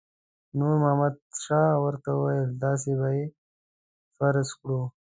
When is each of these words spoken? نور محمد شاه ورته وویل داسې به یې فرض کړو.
نور 0.57 0.73
محمد 0.81 1.13
شاه 1.43 1.71
ورته 1.83 2.09
وویل 2.13 2.49
داسې 2.65 2.91
به 2.99 3.09
یې 3.17 3.25
فرض 4.17 4.47
کړو. 4.59 4.81